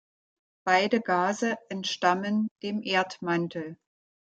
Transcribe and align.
Beide 0.63 0.99
Gase 0.99 1.57
entstammen 1.69 2.49
dem 2.63 2.81
Erdmantel. 2.81 3.77